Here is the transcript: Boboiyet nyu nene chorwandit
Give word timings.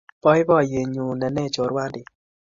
Boboiyet 0.23 0.85
nyu 0.93 1.05
nene 1.19 1.43
chorwandit 1.53 2.07